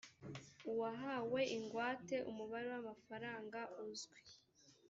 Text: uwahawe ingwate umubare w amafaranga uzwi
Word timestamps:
uwahawe 0.71 1.41
ingwate 1.57 2.15
umubare 2.29 2.67
w 2.73 2.75
amafaranga 2.81 3.59
uzwi 3.83 4.19